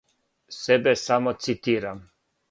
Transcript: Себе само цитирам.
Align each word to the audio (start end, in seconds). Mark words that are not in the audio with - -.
Себе 0.61 0.93
само 1.01 1.33
цитирам. 1.43 2.01